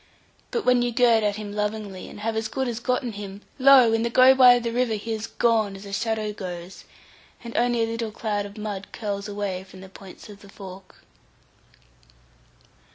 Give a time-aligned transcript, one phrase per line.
[0.49, 3.93] But when you gird at him lovingly, and have as good as gotten him, lo!
[3.93, 6.85] in the go by of the river he is gone as a shadow goes,
[7.43, 10.95] and only a little cloud of mud curls away from the points of the fork.